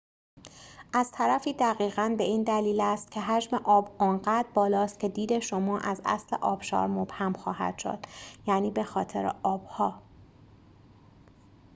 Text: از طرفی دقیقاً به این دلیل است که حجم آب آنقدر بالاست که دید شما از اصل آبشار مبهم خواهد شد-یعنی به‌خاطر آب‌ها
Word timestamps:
از 0.93 1.11
طرفی 1.11 1.53
دقیقاً 1.53 2.15
به 2.17 2.23
این 2.23 2.43
دلیل 2.43 2.81
است 2.81 3.11
که 3.11 3.19
حجم 3.21 3.57
آب 3.57 3.95
آنقدر 3.99 4.47
بالاست 4.53 4.99
که 4.99 5.09
دید 5.09 5.39
شما 5.39 5.79
از 5.79 6.01
اصل 6.05 6.35
آبشار 6.35 6.87
مبهم 6.87 7.33
خواهد 7.33 7.77
شد-یعنی 7.77 8.71
به‌خاطر 8.71 9.35
آب‌ها 9.43 10.01